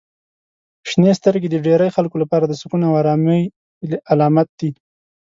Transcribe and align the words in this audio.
•شنې 0.89 1.11
سترګې 1.19 1.47
د 1.51 1.55
ډیری 1.65 1.89
خلکو 1.95 2.15
لپاره 2.23 2.45
د 2.47 2.53
سکون 2.61 2.81
او 2.87 2.93
آرامۍ 3.01 3.41
علامت 4.11 4.47
دي. 4.59 4.71